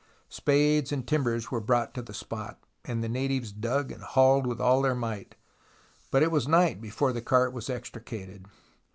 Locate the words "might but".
4.95-6.23